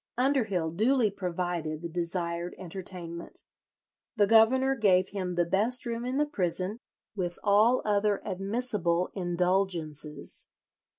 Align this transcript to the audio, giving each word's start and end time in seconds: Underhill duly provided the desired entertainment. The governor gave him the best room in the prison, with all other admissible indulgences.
Underhill 0.17 0.71
duly 0.71 1.11
provided 1.11 1.83
the 1.83 1.87
desired 1.87 2.55
entertainment. 2.57 3.43
The 4.15 4.25
governor 4.25 4.73
gave 4.73 5.09
him 5.09 5.35
the 5.35 5.45
best 5.45 5.85
room 5.85 6.05
in 6.05 6.17
the 6.17 6.25
prison, 6.25 6.79
with 7.15 7.37
all 7.43 7.83
other 7.85 8.19
admissible 8.25 9.11
indulgences. 9.13 10.47